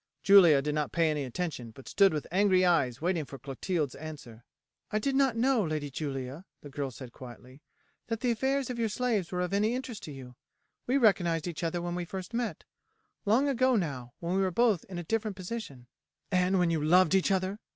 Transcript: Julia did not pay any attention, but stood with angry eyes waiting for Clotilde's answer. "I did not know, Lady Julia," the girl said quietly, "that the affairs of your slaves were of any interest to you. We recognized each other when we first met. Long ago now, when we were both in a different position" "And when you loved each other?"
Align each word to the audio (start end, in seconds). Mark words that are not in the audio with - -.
Julia 0.23 0.63
did 0.63 0.73
not 0.73 0.91
pay 0.91 1.11
any 1.11 1.25
attention, 1.25 1.69
but 1.69 1.87
stood 1.87 2.11
with 2.11 2.25
angry 2.31 2.65
eyes 2.65 3.01
waiting 3.01 3.23
for 3.23 3.37
Clotilde's 3.37 3.93
answer. 3.93 4.43
"I 4.89 4.97
did 4.97 5.15
not 5.15 5.37
know, 5.37 5.63
Lady 5.63 5.91
Julia," 5.91 6.45
the 6.61 6.71
girl 6.71 6.89
said 6.89 7.11
quietly, 7.13 7.61
"that 8.07 8.21
the 8.21 8.31
affairs 8.31 8.71
of 8.71 8.79
your 8.79 8.89
slaves 8.89 9.31
were 9.31 9.41
of 9.41 9.53
any 9.53 9.75
interest 9.75 10.01
to 10.05 10.11
you. 10.11 10.33
We 10.87 10.97
recognized 10.97 11.47
each 11.47 11.63
other 11.63 11.83
when 11.83 11.93
we 11.93 12.05
first 12.05 12.33
met. 12.33 12.63
Long 13.27 13.47
ago 13.47 13.75
now, 13.75 14.13
when 14.19 14.33
we 14.35 14.41
were 14.41 14.49
both 14.49 14.85
in 14.89 14.97
a 14.97 15.03
different 15.03 15.37
position" 15.37 15.85
"And 16.31 16.57
when 16.57 16.71
you 16.71 16.83
loved 16.83 17.13
each 17.13 17.29
other?" 17.29 17.59